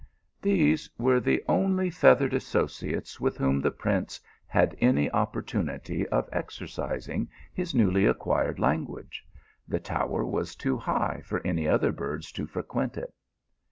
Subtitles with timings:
[0.41, 7.29] These were the only feathered associates with whom the prince had any opportunity of exercising
[7.53, 9.23] his newly acquired language;
[9.67, 13.13] the tower was too high for any other birds to frequent it.